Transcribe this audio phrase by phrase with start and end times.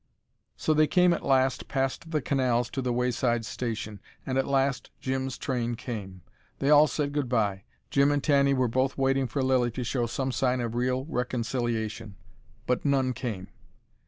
[0.57, 4.89] So they came at last past the canals to the wayside station: and at last
[4.99, 6.23] Jim's train came.
[6.57, 7.65] They all said goodbye.
[7.91, 12.15] Jim and Tanny were both waiting for Lilly to show some sign of real reconciliation.
[12.65, 13.49] But none came.